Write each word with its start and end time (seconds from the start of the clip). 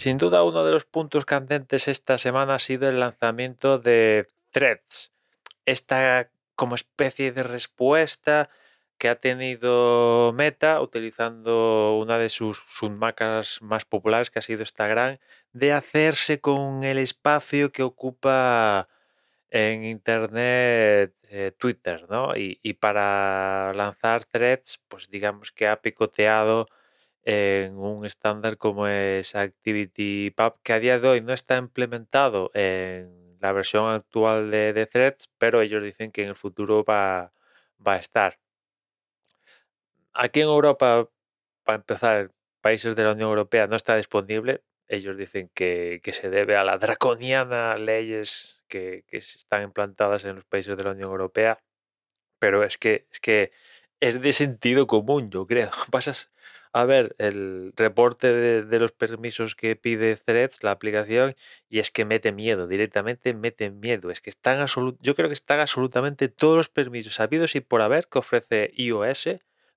Sin 0.00 0.16
duda, 0.16 0.44
uno 0.44 0.64
de 0.64 0.72
los 0.72 0.86
puntos 0.86 1.26
candentes 1.26 1.86
esta 1.86 2.16
semana 2.16 2.54
ha 2.54 2.58
sido 2.58 2.88
el 2.88 3.00
lanzamiento 3.00 3.78
de 3.78 4.28
Threads, 4.50 5.12
esta 5.66 6.30
como 6.56 6.74
especie 6.74 7.32
de 7.32 7.42
respuesta 7.42 8.48
que 8.96 9.10
ha 9.10 9.16
tenido 9.16 10.32
Meta 10.34 10.80
utilizando 10.80 11.98
una 11.98 12.16
de 12.16 12.30
sus 12.30 12.64
submarcas 12.66 13.60
más 13.60 13.84
populares, 13.84 14.30
que 14.30 14.38
ha 14.38 14.42
sido 14.42 14.62
Instagram, 14.62 15.18
de 15.52 15.74
hacerse 15.74 16.40
con 16.40 16.82
el 16.82 16.96
espacio 16.96 17.70
que 17.70 17.82
ocupa 17.82 18.88
en 19.50 19.84
Internet 19.84 21.14
eh, 21.24 21.52
Twitter, 21.58 22.06
¿no? 22.08 22.34
Y, 22.38 22.58
y, 22.62 22.72
para 22.72 23.74
lanzar 23.74 24.24
threads, 24.24 24.80
pues 24.88 25.10
digamos 25.10 25.52
que 25.52 25.68
ha 25.68 25.82
picoteado 25.82 26.64
en 27.24 27.76
un 27.76 28.04
estándar 28.06 28.56
como 28.56 28.86
es 28.86 29.34
ActivityPub, 29.34 30.60
que 30.62 30.72
a 30.72 30.80
día 30.80 30.98
de 30.98 31.08
hoy 31.08 31.20
no 31.20 31.32
está 31.32 31.56
implementado 31.56 32.50
en 32.54 33.38
la 33.40 33.52
versión 33.52 33.92
actual 33.92 34.50
de, 34.50 34.72
de 34.72 34.86
threads, 34.86 35.30
pero 35.38 35.60
ellos 35.60 35.82
dicen 35.82 36.12
que 36.12 36.22
en 36.22 36.28
el 36.30 36.36
futuro 36.36 36.84
va, 36.84 37.32
va 37.86 37.94
a 37.94 37.98
estar. 37.98 38.38
Aquí 40.12 40.40
en 40.40 40.48
Europa, 40.48 41.08
para 41.64 41.76
empezar, 41.76 42.32
países 42.60 42.96
de 42.96 43.04
la 43.04 43.12
Unión 43.12 43.30
Europea 43.30 43.66
no 43.66 43.76
está 43.76 43.96
disponible. 43.96 44.62
Ellos 44.88 45.16
dicen 45.16 45.50
que, 45.54 46.00
que 46.02 46.12
se 46.12 46.30
debe 46.30 46.56
a 46.56 46.64
la 46.64 46.78
draconiana 46.78 47.76
leyes 47.78 48.62
que, 48.68 49.04
que, 49.06 49.18
están 49.18 49.62
implantadas 49.62 50.24
en 50.24 50.36
los 50.36 50.44
países 50.44 50.76
de 50.76 50.84
la 50.84 50.90
Unión 50.90 51.10
Europea. 51.10 51.62
Pero 52.38 52.64
es 52.64 52.78
que 52.78 53.06
es, 53.10 53.20
que 53.20 53.52
es 54.00 54.20
de 54.20 54.32
sentido 54.32 54.86
común, 54.86 55.30
yo 55.30 55.46
creo. 55.46 55.70
Pasas 55.90 56.30
a 56.72 56.84
ver 56.84 57.16
el 57.18 57.72
reporte 57.76 58.32
de, 58.32 58.78
los 58.78 58.92
permisos 58.92 59.54
que 59.56 59.76
pide 59.76 60.16
Threads, 60.16 60.62
la 60.62 60.70
aplicación, 60.70 61.34
y 61.68 61.80
es 61.80 61.90
que 61.90 62.04
mete 62.04 62.32
miedo, 62.32 62.66
directamente 62.66 63.34
mete 63.34 63.70
miedo. 63.70 64.10
Es 64.10 64.20
que 64.20 64.30
están 64.30 64.64
yo 65.00 65.14
creo 65.14 65.28
que 65.28 65.34
están 65.34 65.60
absolutamente 65.60 66.28
todos 66.28 66.56
los 66.56 66.68
permisos 66.68 67.18
habidos 67.20 67.56
y 67.56 67.60
por 67.60 67.82
haber 67.82 68.06
que 68.08 68.18
ofrece 68.20 68.72
iOS 68.76 69.28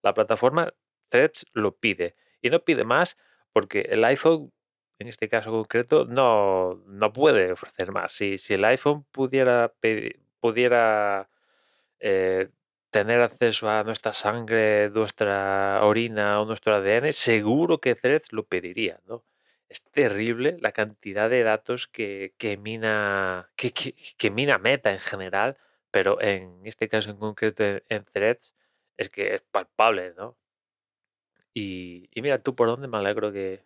la 0.04 0.14
plataforma 0.14 0.74
Threads 1.10 1.46
lo 1.54 1.76
pide 1.76 2.16
y 2.42 2.50
no 2.50 2.64
pide 2.64 2.84
más 2.84 3.18
porque 3.52 3.82
el 3.90 4.04
iPhone, 4.04 4.52
en 5.00 5.08
este 5.08 5.30
caso 5.30 5.52
concreto, 5.52 6.06
no, 6.06 6.84
no 6.88 7.14
puede 7.14 7.52
ofrecer 7.52 7.92
más. 7.92 8.14
Si, 8.14 8.38
si 8.38 8.56
el 8.56 8.66
iPhone 8.66 9.06
pudiera, 9.12 9.74
pudiera 10.40 11.30
eh, 12.00 12.50
tener 12.94 13.22
acceso 13.22 13.70
a 13.70 13.84
nuestra 13.84 14.14
sangre, 14.14 14.92
nuestra 14.92 15.80
orina 15.84 16.40
o 16.40 16.46
nuestro 16.46 16.76
ADN, 16.76 17.12
seguro 17.12 17.80
que 17.80 17.96
Threads 17.96 18.32
lo 18.32 18.44
pediría, 18.46 19.00
¿no? 19.08 19.26
Es 19.68 19.84
terrible 19.84 20.58
la 20.62 20.74
cantidad 20.74 21.28
de 21.28 21.42
datos 21.42 21.88
que, 21.88 22.34
mina, 22.62 23.50
que, 23.56 24.32
mina 24.32 24.60
Meta 24.60 24.92
en 24.92 25.00
general, 25.00 25.58
pero 25.90 26.22
en 26.22 26.62
este 26.66 26.88
caso 26.88 27.10
en 27.10 27.18
concreto 27.18 27.64
en, 27.64 27.84
en 27.90 28.06
Threads 28.06 28.54
es 28.98 29.10
que 29.10 29.36
es 29.36 29.42
palpable, 29.42 30.14
¿no? 30.16 30.38
Y, 31.56 32.10
mira 32.16 32.38
tú 32.38 32.56
por 32.56 32.68
dónde 32.68 32.88
me 32.88 32.98
alegro 32.98 33.32
que, 33.32 33.66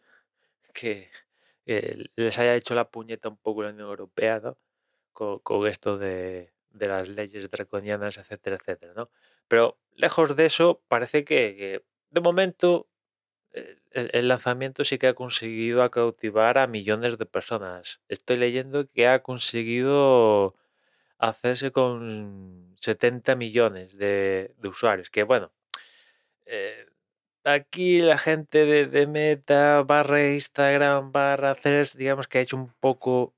les 2.15 2.39
haya 2.39 2.55
hecho 2.55 2.75
la 2.75 2.89
puñeta 2.89 3.27
un 3.27 3.37
poco 3.37 3.63
la 3.63 3.71
Unión 3.71 3.89
Europea, 3.89 4.39
¿no? 4.39 4.57
Con 5.11 5.67
esto 5.67 5.97
de, 5.97 6.53
de, 6.77 6.87
las 6.87 7.09
leyes 7.09 7.49
draconianas, 7.49 8.17
etcétera, 8.17 8.57
etcétera, 8.57 8.93
¿no? 8.95 9.09
Pero 9.47 9.77
lejos 9.95 10.35
de 10.35 10.45
eso, 10.45 10.81
parece 10.87 11.23
que, 11.25 11.83
de 12.09 12.21
momento 12.21 12.87
eh, 13.53 13.77
el, 13.91 14.27
lanzamiento 14.27 14.83
sí 14.83 14.97
que 14.97 15.07
ha 15.07 15.13
conseguido 15.13 15.89
cautivar 15.91 16.57
a 16.57 16.67
millones 16.67 17.17
de 17.17 17.25
personas. 17.25 18.01
Estoy 18.07 18.37
leyendo 18.37 18.87
que 18.87 19.07
ha 19.07 19.23
conseguido 19.23 20.55
hacerse 21.17 21.71
con 21.71 22.73
70 22.77 23.35
millones 23.35 23.97
de, 23.97 24.55
usuarios. 24.63 25.09
Que 25.09 25.23
bueno, 25.23 25.51
eh, 26.45 26.85
aquí 27.43 28.01
la 28.01 28.17
gente 28.17 28.65
de, 28.65 28.87
de, 28.87 29.07
Meta, 29.07 29.83
barra 29.83 30.29
Instagram, 30.29 31.11
barra 31.11 31.55
Threads, 31.55 31.97
digamos 31.97 32.27
que 32.27 32.39
ha 32.39 32.41
hecho 32.41 32.57
un 32.57 32.73
poco 32.79 33.33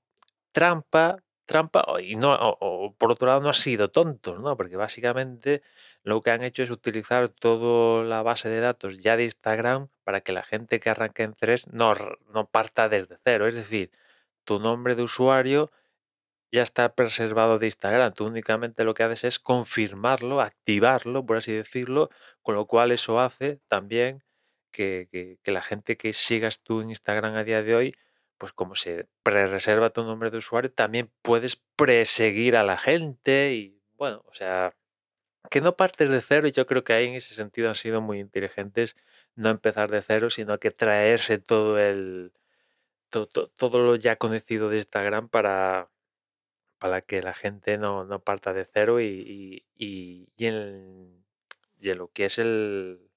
trampa, 0.52 1.24
trampa, 1.50 1.84
y 2.00 2.16
no, 2.16 2.60
por 3.00 3.12
otro 3.12 3.28
lado 3.28 3.42
no 3.42 3.50
ha 3.50 3.54
sido 3.54 3.90
tontos, 3.90 4.40
¿no? 4.40 4.56
Porque 4.56 4.76
básicamente 4.76 5.64
lo 6.04 6.22
que 6.22 6.30
han 6.30 6.44
hecho 6.44 6.62
es 6.62 6.70
utilizar 6.70 7.30
toda 7.30 8.04
la 8.04 8.22
base 8.22 8.50
de 8.50 8.60
datos 8.60 9.00
ya 9.00 9.18
de 9.18 9.24
Instagram 9.24 9.90
para 10.04 10.22
que 10.22 10.32
la 10.32 10.44
gente 10.44 10.80
que 10.80 10.92
arranque 10.92 11.24
en 11.24 11.34
Threads 11.34 11.74
no, 11.74 11.96
no 12.32 12.46
parta 12.48 12.88
desde 12.88 13.18
cero. 13.24 13.48
Es 13.48 13.56
decir, 13.56 13.90
tu 14.44 14.60
nombre 14.60 14.94
de 14.94 15.02
usuario 15.02 15.72
ya 16.52 16.62
está 16.62 16.94
preservado 16.94 17.58
de 17.58 17.66
Instagram. 17.66 18.14
Tú 18.14 18.28
únicamente 18.28 18.84
lo 18.84 18.94
que 18.94 19.04
haces 19.04 19.24
es 19.24 19.40
confirmarlo, 19.40 20.42
activarlo, 20.42 21.26
por 21.26 21.38
así 21.38 21.52
decirlo, 21.54 22.10
con 22.44 22.54
lo 22.56 22.68
cual 22.68 22.92
eso 22.92 23.20
hace 23.20 23.60
también 23.68 24.24
que, 24.72 25.38
que 25.42 25.52
la 25.52 25.64
gente 25.64 25.98
que 25.98 26.14
sigas 26.14 26.62
tú 26.62 26.82
en 26.82 26.90
Instagram 26.90 27.36
a 27.36 27.44
día 27.44 27.64
de 27.64 27.76
hoy, 27.76 27.96
pues 28.40 28.54
como 28.54 28.76
se 28.76 29.08
pre-reserva 29.24 29.92
tu 29.92 30.04
nombre 30.04 30.32
de 30.32 30.38
usuario, 30.38 30.72
también 30.72 31.12
puedes 31.22 31.58
preseguir 31.76 32.56
a 32.56 32.64
la 32.64 32.78
gente 32.80 33.54
y 33.54 33.80
bueno, 33.98 34.24
o 34.28 34.34
sea, 34.34 34.76
que 35.52 35.62
no 35.62 35.76
partes 35.76 36.10
de 36.10 36.22
cero 36.22 36.48
y 36.48 36.52
yo 36.52 36.66
creo 36.66 36.84
que 36.84 36.94
ahí 36.94 37.08
en 37.08 37.16
ese 37.16 37.36
sentido 37.36 37.70
han 37.70 37.76
sido 37.76 38.02
muy 38.02 38.20
inteligentes 38.20 38.96
no 39.36 39.50
empezar 39.50 39.92
de 39.92 40.02
cero, 40.02 40.30
sino 40.30 40.60
que 40.60 40.72
traerse 40.72 41.40
todo 41.40 41.80
el 41.80 42.34
todo, 43.10 43.28
todo 43.28 43.80
lo 43.80 43.96
ya 43.96 44.18
conocido 44.18 44.70
de 44.70 44.78
Instagram 44.78 45.30
para, 45.30 45.90
para 46.80 47.02
que 47.02 47.22
la 47.22 47.34
gente 47.34 47.78
no, 47.78 48.06
no 48.06 48.24
parta 48.24 48.54
de 48.54 48.66
cero 48.66 49.02
y, 49.02 49.66
y, 49.76 50.28
y, 50.38 50.46
en, 50.46 51.26
y, 51.82 51.94
lo 51.94 52.10
que 52.12 52.26
es 52.26 52.40
el, 52.40 53.10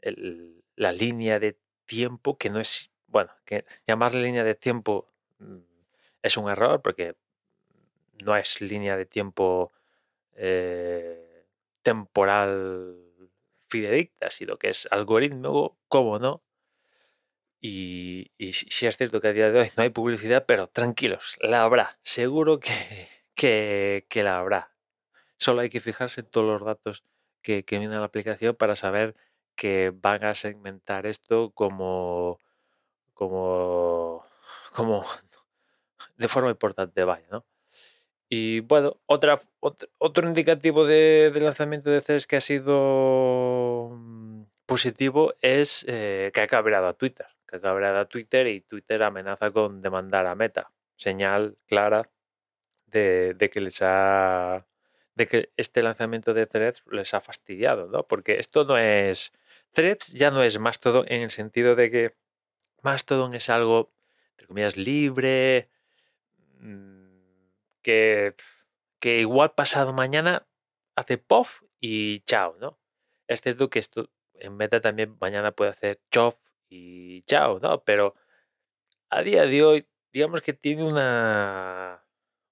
el, 0.00 0.64
la 0.76 0.92
línea 0.92 1.40
de 1.40 1.58
tiempo, 1.86 2.38
que 2.38 2.50
no 2.50 2.60
es, 2.60 2.90
bueno, 3.14 3.30
que 3.44 3.64
llamarle 3.86 4.24
línea 4.24 4.42
de 4.42 4.56
tiempo 4.56 5.08
mm, 5.38 5.58
es 6.20 6.36
un 6.36 6.50
error 6.50 6.82
porque 6.82 7.14
no 8.24 8.36
es 8.36 8.60
línea 8.60 8.96
de 8.96 9.06
tiempo 9.06 9.72
eh, 10.34 11.46
temporal 11.82 12.96
fidedigna, 13.68 14.30
sino 14.30 14.58
que 14.58 14.70
es 14.70 14.88
algoritmo, 14.90 15.78
cómo 15.86 16.18
no, 16.18 16.42
y, 17.60 18.32
sí 18.52 18.86
es 18.86 18.96
cierto 18.96 19.20
que 19.20 19.28
a 19.28 19.32
día 19.32 19.50
de 19.52 19.60
hoy 19.60 19.68
no 19.76 19.84
hay 19.84 19.90
publicidad, 19.90 20.44
pero 20.44 20.66
tranquilos, 20.66 21.38
la 21.40 21.62
habrá. 21.62 21.96
Seguro 22.02 22.58
que, 22.58 24.02
que, 24.08 24.22
la 24.24 24.38
habrá. 24.38 24.72
Solo 25.38 25.60
hay 25.60 25.70
que 25.70 25.80
fijarse 25.80 26.22
en 26.22 26.26
todos 26.26 26.46
los 26.46 26.66
datos 26.66 27.04
que, 27.42 27.64
que 27.64 27.78
viene 27.78 27.94
a 27.94 28.00
la 28.00 28.06
aplicación 28.06 28.56
para 28.56 28.74
saber 28.74 29.14
que 29.54 29.92
van 29.94 30.24
a 30.24 30.34
segmentar 30.34 31.06
esto 31.06 31.52
como, 31.52 32.40
como, 33.14 34.24
como 34.72 35.04
de 36.16 36.28
forma 36.28 36.50
importante, 36.50 37.04
vaya, 37.04 37.26
¿no? 37.30 37.44
Y 38.28 38.60
bueno, 38.60 39.00
otra, 39.06 39.40
otro, 39.60 39.88
otro 39.98 40.26
indicativo 40.26 40.86
de, 40.86 41.30
de 41.32 41.40
lanzamiento 41.40 41.90
de 41.90 42.00
CES 42.00 42.26
que 42.26 42.36
ha 42.36 42.40
sido 42.40 43.90
mm, 43.92 44.44
positivo 44.66 45.34
es 45.40 45.84
eh, 45.88 46.30
que 46.34 46.40
ha 46.40 46.46
cabreado 46.46 46.88
a 46.88 46.94
Twitter 46.94 47.26
que 47.54 47.60
cabreado 47.60 47.98
a 48.00 48.08
Twitter 48.08 48.46
y 48.48 48.60
Twitter 48.60 49.02
amenaza 49.02 49.50
con 49.50 49.80
demandar 49.80 50.26
a 50.26 50.34
Meta. 50.34 50.72
Señal 50.96 51.56
clara 51.66 52.10
de, 52.86 53.34
de, 53.34 53.50
que 53.50 53.60
les 53.60 53.80
ha 53.82 54.66
de 55.14 55.26
que 55.26 55.52
este 55.56 55.82
lanzamiento 55.82 56.34
de 56.34 56.46
Threads 56.46 56.84
les 56.90 57.14
ha 57.14 57.20
fastidiado, 57.20 57.88
¿no? 57.88 58.06
Porque 58.06 58.38
esto 58.38 58.64
no 58.64 58.78
es 58.78 59.32
Threads 59.72 60.12
ya 60.12 60.30
no 60.30 60.42
es 60.42 60.58
Mastodon 60.58 61.06
en 61.08 61.22
el 61.22 61.30
sentido 61.30 61.76
de 61.76 61.90
que 61.90 62.14
Mastodon 62.84 63.34
es 63.34 63.50
algo 63.50 63.92
entre 64.32 64.46
comillas 64.46 64.76
libre 64.76 65.70
mm, 66.60 67.06
que 67.82 68.34
que 69.00 69.20
igual 69.20 69.52
pasado 69.52 69.92
mañana 69.92 70.46
hace 70.96 71.18
puff 71.18 71.62
y 71.80 72.20
chao, 72.20 72.56
¿no? 72.58 72.78
Es 73.28 73.42
cierto 73.42 73.68
que 73.68 73.78
esto 73.78 74.08
en 74.34 74.56
Meta 74.56 74.80
también 74.80 75.16
mañana 75.20 75.52
puede 75.52 75.70
hacer 75.70 76.00
chof 76.10 76.36
y 76.70 77.22
chao, 77.24 77.58
¿no? 77.60 77.84
Pero 77.84 78.14
a 79.10 79.22
día 79.22 79.46
de 79.46 79.62
hoy, 79.62 79.88
digamos 80.12 80.40
que 80.40 80.54
tiene 80.54 80.84
una, 80.84 82.04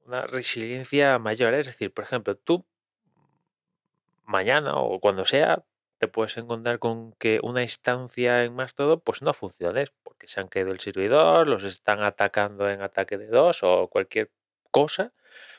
una 0.04 0.26
resiliencia 0.26 1.18
mayor. 1.18 1.54
Es 1.54 1.66
decir, 1.66 1.92
por 1.92 2.04
ejemplo, 2.04 2.36
tú 2.36 2.66
mañana 4.24 4.76
o 4.76 5.00
cuando 5.00 5.24
sea, 5.24 5.64
te 6.02 6.08
puedes 6.08 6.36
encontrar 6.36 6.80
con 6.80 7.12
que 7.12 7.38
una 7.44 7.62
instancia 7.62 8.42
en 8.42 8.56
más 8.56 8.74
todo 8.74 8.98
pues 8.98 9.22
no 9.22 9.32
funcione 9.32 9.84
porque 10.02 10.26
se 10.26 10.40
han 10.40 10.48
caído 10.48 10.72
el 10.72 10.80
servidor, 10.80 11.46
los 11.46 11.62
están 11.62 12.02
atacando 12.02 12.68
en 12.68 12.82
ataque 12.82 13.18
de 13.18 13.28
dos 13.28 13.60
o 13.62 13.86
cualquier 13.88 14.32
cosa, 14.72 15.12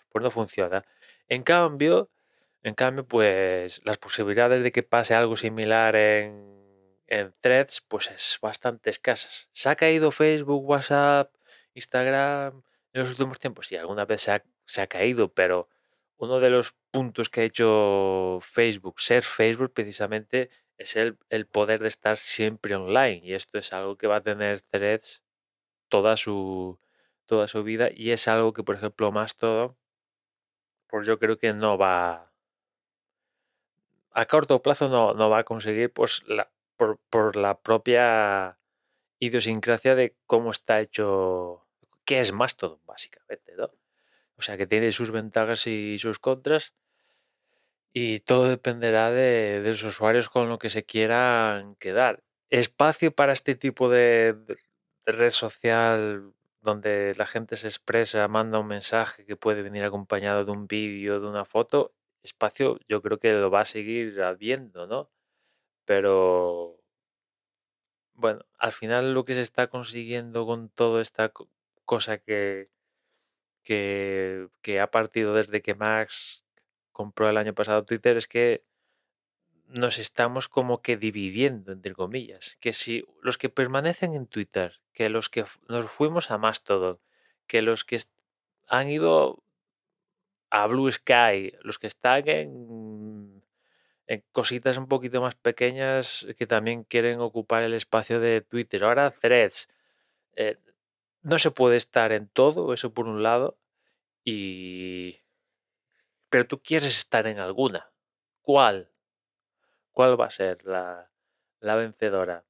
pues 0.09 0.21
no 0.21 0.31
funciona. 0.31 0.83
En 1.29 1.43
cambio, 1.43 2.11
en 2.61 2.75
cambio, 2.75 3.07
pues 3.07 3.81
las 3.85 3.97
posibilidades 3.97 4.63
de 4.63 4.73
que 4.73 4.83
pase 4.83 5.15
algo 5.15 5.37
similar 5.37 5.95
en 5.95 6.51
en 7.07 7.31
threads 7.39 7.81
pues 7.87 8.09
es 8.11 8.37
bastante 8.41 8.89
escasas. 8.89 9.49
¿Se 9.53 9.69
ha 9.69 9.75
caído 9.77 10.11
Facebook, 10.11 10.67
WhatsApp, 10.69 11.33
Instagram 11.73 12.63
en 12.91 12.99
los 12.99 13.11
últimos 13.11 13.39
tiempos? 13.39 13.67
Sí, 13.67 13.77
alguna 13.77 14.03
vez 14.03 14.21
se 14.21 14.33
ha, 14.33 14.43
se 14.65 14.81
ha 14.81 14.87
caído, 14.87 15.33
pero 15.33 15.69
uno 16.23 16.39
de 16.39 16.49
los 16.49 16.73
puntos 16.91 17.29
que 17.29 17.41
ha 17.41 17.43
hecho 17.45 18.39
Facebook 18.41 18.99
ser 19.01 19.23
Facebook 19.23 19.73
precisamente 19.73 20.49
es 20.77 20.95
el, 20.95 21.17
el 21.29 21.45
poder 21.47 21.81
de 21.81 21.89
estar 21.89 22.17
siempre 22.17 22.75
online. 22.75 23.21
Y 23.23 23.33
esto 23.33 23.57
es 23.57 23.73
algo 23.73 23.97
que 23.97 24.07
va 24.07 24.17
a 24.17 24.21
tener 24.21 24.61
threads 24.61 25.23
toda 25.89 26.17
su, 26.17 26.79
toda 27.25 27.47
su 27.47 27.63
vida 27.63 27.89
y 27.93 28.11
es 28.11 28.27
algo 28.27 28.53
que, 28.53 28.63
por 28.63 28.75
ejemplo, 28.75 29.11
más 29.11 29.35
todo, 29.35 29.77
pues 30.87 31.05
yo 31.07 31.19
creo 31.19 31.37
que 31.37 31.53
no 31.53 31.77
va, 31.77 32.33
a 34.13 34.25
corto 34.25 34.61
plazo 34.61 34.89
no, 34.89 35.13
no 35.13 35.29
va 35.29 35.39
a 35.39 35.43
conseguir, 35.43 35.91
pues 35.91 36.23
por, 36.77 36.99
por, 37.09 37.35
la 37.35 37.59
propia 37.59 38.57
idiosincrasia 39.19 39.95
de 39.95 40.15
cómo 40.27 40.51
está 40.51 40.81
hecho, 40.81 41.65
qué 42.05 42.19
es 42.19 42.31
Mastodon, 42.31 42.79
básicamente, 42.85 43.53
¿no? 43.55 43.71
O 44.37 44.41
sea, 44.41 44.57
que 44.57 44.67
tiene 44.67 44.91
sus 44.91 45.11
ventajas 45.11 45.67
y 45.67 45.97
sus 45.97 46.19
contras 46.19 46.73
y 47.93 48.21
todo 48.21 48.49
dependerá 48.49 49.11
de, 49.11 49.61
los 49.63 49.83
usuarios 49.83 50.29
con 50.29 50.49
lo 50.49 50.57
que 50.59 50.69
se 50.69 50.83
quieran 50.83 51.75
quedar. 51.75 52.23
Espacio 52.49 53.11
para 53.13 53.33
este 53.33 53.55
tipo 53.55 53.89
de, 53.89 54.33
de 55.05 55.11
red 55.11 55.29
social 55.29 56.33
donde 56.61 57.13
la 57.17 57.25
gente 57.25 57.55
se 57.57 57.67
expresa, 57.67 58.27
manda 58.27 58.59
un 58.59 58.67
mensaje 58.67 59.25
que 59.25 59.35
puede 59.35 59.61
venir 59.61 59.83
acompañado 59.83 60.45
de 60.45 60.51
un 60.51 60.67
vídeo, 60.67 61.19
de 61.19 61.27
una 61.27 61.45
foto, 61.45 61.93
espacio 62.23 62.79
yo 62.87 63.01
creo 63.01 63.19
que 63.19 63.33
lo 63.33 63.51
va 63.51 63.61
a 63.61 63.65
seguir 63.65 64.21
habiendo, 64.23 64.87
¿no? 64.87 65.11
Pero 65.85 66.79
bueno, 68.13 68.45
al 68.57 68.71
final 68.71 69.13
lo 69.13 69.25
que 69.25 69.33
se 69.33 69.41
está 69.41 69.67
consiguiendo 69.67 70.45
con 70.45 70.69
toda 70.69 71.01
esta 71.01 71.31
cosa 71.85 72.17
que, 72.17 72.69
que, 73.63 74.49
ha 74.81 74.91
partido 74.91 75.33
desde 75.33 75.61
que 75.61 75.75
Max 75.75 76.45
compró 76.91 77.29
el 77.29 77.37
año 77.37 77.53
pasado 77.53 77.85
Twitter 77.85 78.17
es 78.17 78.27
que 78.27 78.63
nos 79.67 79.97
estamos 79.97 80.47
como 80.47 80.81
que 80.81 80.97
dividiendo, 80.97 81.71
entre 81.71 81.93
comillas. 81.93 82.57
Que 82.59 82.73
si 82.73 83.05
los 83.21 83.37
que 83.37 83.49
permanecen 83.49 84.13
en 84.13 84.27
Twitter, 84.27 84.81
que 84.93 85.09
los 85.09 85.29
que 85.29 85.45
nos 85.67 85.89
fuimos 85.89 86.29
a 86.29 86.37
Mastodon, 86.37 86.99
que 87.47 87.61
los 87.61 87.83
que 87.83 87.99
han 88.67 88.89
ido 88.89 89.43
a 90.51 90.67
Blue 90.67 90.91
Sky, 90.91 91.53
los 91.63 91.79
que 91.79 91.87
están 91.87 92.27
en, 92.27 93.43
en, 94.05 94.23
cositas 94.31 94.77
un 94.77 94.87
poquito 94.87 95.21
más 95.21 95.33
pequeñas 95.33 96.27
que 96.37 96.45
también 96.45 96.83
quieren 96.83 97.19
ocupar 97.19 97.63
el 97.63 97.73
espacio 97.73 98.19
de 98.19 98.41
Twitter. 98.41 98.83
Ahora 98.83 99.09
threads. 99.09 99.67
Eh, 100.35 100.57
no 101.23 101.39
se 101.39 101.51
puede 101.51 101.77
estar 101.77 102.11
en 102.11 102.27
todo, 102.27 102.73
eso 102.73 102.93
por 102.93 103.07
un 103.07 103.23
lado, 103.23 103.57
y... 104.23 105.21
Pero 106.29 106.45
tú 106.45 106.61
quieres 106.61 106.97
estar 106.97 107.27
en 107.27 107.39
alguna. 107.39 107.91
¿Cuál? 108.41 108.89
¿Cuál 109.91 110.19
va 110.19 110.25
a 110.25 110.31
ser 110.31 110.65
la, 110.65 111.11
la 111.59 111.75
vencedora? 111.75 112.43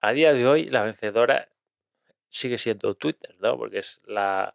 A 0.00 0.12
día 0.12 0.32
de 0.32 0.46
hoy, 0.46 0.68
la 0.70 0.82
vencedora 0.82 1.48
sigue 2.28 2.58
siendo 2.58 2.94
Twitter, 2.94 3.36
¿no? 3.40 3.56
Porque 3.58 3.78
es 3.78 4.00
la, 4.06 4.54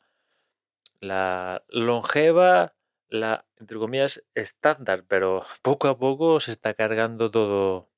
la 1.00 1.64
longeva, 1.70 2.74
la, 3.10 3.46
entre 3.58 3.78
comillas, 3.78 4.24
estándar, 4.34 5.04
pero 5.08 5.42
poco 5.62 5.88
a 5.88 5.98
poco 5.98 6.40
se 6.40 6.52
está 6.52 6.74
cargando 6.74 7.30
todo, 7.30 7.90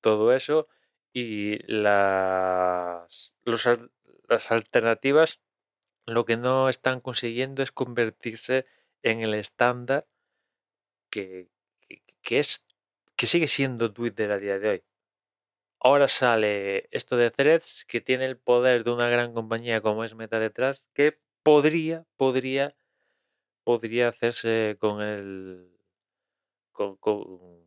todo 0.00 0.32
eso 0.32 0.68
y 1.12 1.58
las, 1.72 3.34
los, 3.44 3.68
las 4.28 4.50
alternativas 4.52 5.40
lo 6.06 6.24
que 6.24 6.36
no 6.36 6.68
están 6.68 7.00
consiguiendo 7.00 7.62
es 7.62 7.72
convertirse 7.72 8.66
en 9.02 9.20
el 9.20 9.34
estándar 9.34 10.06
que, 11.10 11.48
que, 12.22 12.38
es 12.38 12.66
que 13.16 13.26
sigue 13.26 13.46
siendo 13.48 13.92
Twitter 13.92 14.30
a 14.30 14.38
día 14.38 14.58
de 14.58 14.68
hoy. 14.70 14.84
Ahora 15.80 16.08
sale 16.08 16.88
esto 16.90 17.16
de 17.16 17.30
Threads 17.30 17.84
que 17.86 18.00
tiene 18.00 18.24
el 18.24 18.36
poder 18.38 18.84
de 18.84 18.90
una 18.90 19.08
gran 19.08 19.32
compañía 19.32 19.80
como 19.80 20.04
es 20.04 20.14
Meta 20.14 20.38
detrás 20.38 20.88
que 20.92 21.18
podría, 21.42 22.04
podría, 22.16 22.74
podría 23.64 24.08
hacerse 24.08 24.76
con 24.80 25.02
el 25.02 25.70
con, 26.72 26.96
con 26.96 27.66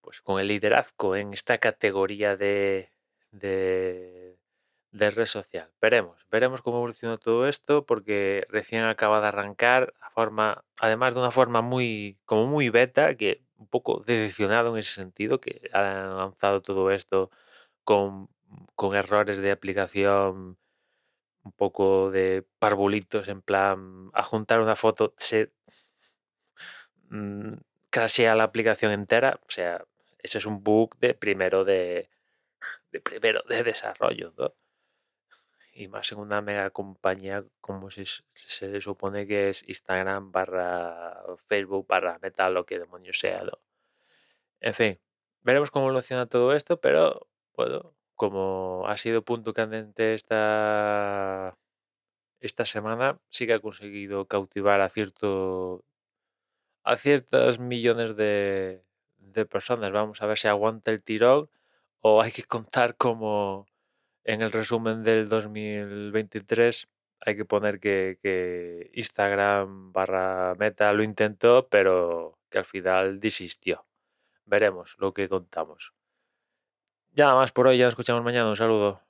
pues 0.00 0.22
con 0.22 0.40
el 0.40 0.48
liderazgo 0.48 1.16
en 1.16 1.34
esta 1.34 1.58
categoría 1.58 2.36
de, 2.36 2.90
de, 3.30 4.27
de, 4.92 5.10
red 5.10 5.26
social. 5.26 5.70
Veremos, 5.80 6.26
veremos 6.30 6.62
cómo 6.62 6.78
evoluciona 6.78 7.16
todo 7.16 7.48
esto 7.48 7.84
porque 7.86 8.46
recién 8.48 8.84
acaba 8.84 9.20
de 9.20 9.28
arrancar 9.28 9.94
a 10.00 10.10
forma, 10.10 10.64
además 10.78 11.14
de 11.14 11.20
una 11.20 11.30
forma 11.30 11.62
muy, 11.62 12.18
como 12.24 12.46
muy 12.46 12.68
beta, 12.70 13.14
que 13.14 13.42
un 13.56 13.66
poco 13.68 14.02
decepcionado 14.06 14.70
en 14.72 14.78
ese 14.78 14.94
sentido, 14.94 15.40
que 15.40 15.70
han 15.72 16.16
lanzado 16.16 16.62
todo 16.62 16.90
esto 16.90 17.30
con, 17.84 18.28
con 18.74 18.96
errores 18.96 19.38
de 19.38 19.50
aplicación 19.50 20.58
un 21.44 21.52
poco 21.52 22.10
de 22.10 22.44
parvulitos 22.58 23.28
en 23.28 23.42
plan 23.42 24.10
a 24.12 24.22
juntar 24.22 24.60
una 24.60 24.76
foto 24.76 25.14
se 25.16 25.52
mmm, 27.10 27.54
crashea 27.90 28.34
la 28.34 28.44
aplicación 28.44 28.92
entera 28.92 29.40
o 29.46 29.50
sea 29.50 29.84
ese 30.18 30.38
es 30.38 30.46
un 30.46 30.62
bug 30.62 30.98
de 30.98 31.14
primero 31.14 31.64
de, 31.64 32.10
de 32.92 33.00
primero 33.00 33.42
de 33.48 33.62
desarrollo 33.62 34.34
¿no? 34.36 34.52
Y 35.78 35.88
más 35.88 36.10
en 36.12 36.18
una 36.18 36.40
mega 36.42 36.70
compañía 36.70 37.44
como 37.60 37.90
si 37.90 38.04
se 38.34 38.80
supone 38.80 39.26
que 39.26 39.50
es 39.50 39.68
Instagram 39.68 40.32
barra 40.32 41.22
Facebook 41.48 41.86
barra 41.88 42.18
Meta 42.20 42.50
lo 42.50 42.66
que 42.66 42.78
demonios 42.78 43.18
sea 43.18 43.44
¿no? 43.44 43.52
en 44.60 44.74
fin 44.74 45.00
veremos 45.42 45.70
cómo 45.70 45.86
evoluciona 45.86 46.26
todo 46.26 46.54
esto 46.54 46.80
pero 46.80 47.28
bueno 47.56 47.94
como 48.16 48.84
ha 48.88 48.96
sido 48.96 49.24
punto 49.24 49.52
candente 49.52 50.14
esta 50.14 51.56
esta 52.40 52.64
semana 52.64 53.20
sí 53.28 53.46
que 53.46 53.54
ha 53.54 53.60
conseguido 53.60 54.26
cautivar 54.26 54.80
a 54.80 54.88
cierto 54.88 55.84
a 56.84 56.96
ciertos 56.96 57.58
millones 57.58 58.16
de, 58.16 58.82
de 59.18 59.46
personas. 59.46 59.92
Vamos 59.92 60.22
a 60.22 60.26
ver 60.26 60.38
si 60.38 60.48
aguanta 60.48 60.90
el 60.90 61.02
tirón 61.02 61.50
o 62.00 62.22
hay 62.22 62.32
que 62.32 62.44
contar 62.44 62.96
como 62.96 63.66
en 64.24 64.42
el 64.42 64.52
resumen 64.52 65.02
del 65.02 65.28
2023 65.28 66.88
hay 67.20 67.36
que 67.36 67.44
poner 67.44 67.80
que, 67.80 68.18
que, 68.22 68.90
Instagram 68.94 69.92
barra 69.92 70.54
meta 70.56 70.92
lo 70.92 71.02
intentó, 71.02 71.68
pero 71.68 72.38
que 72.50 72.58
al 72.58 72.64
final 72.64 73.20
desistió. 73.20 73.86
Veremos 74.44 74.96
lo 74.98 75.12
que 75.12 75.28
contamos. 75.28 75.92
Ya 77.12 77.34
más 77.34 77.52
por 77.52 77.66
hoy, 77.66 77.78
ya 77.78 77.84
nos 77.84 77.92
escuchamos 77.92 78.22
mañana. 78.22 78.48
Un 78.48 78.56
saludo. 78.56 79.02